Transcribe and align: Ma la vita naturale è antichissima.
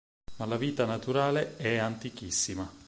Ma 0.37 0.47
la 0.47 0.57
vita 0.57 0.85
naturale 0.85 1.57
è 1.57 1.77
antichissima. 1.77 2.67